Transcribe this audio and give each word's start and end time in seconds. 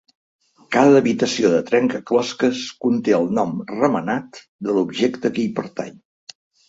Cada 0.75 0.95
habitació 1.01 1.51
de 1.55 1.59
trencaclosques 1.67 2.61
conté 2.85 3.15
el 3.19 3.29
nom 3.41 3.53
Remenat 3.75 4.41
de 4.69 4.79
l'objecte 4.79 5.33
que 5.37 5.45
hi 5.45 5.53
pertany. 5.61 5.95